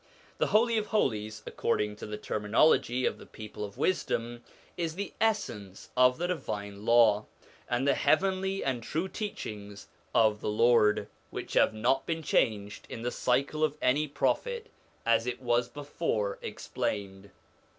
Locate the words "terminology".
2.17-3.05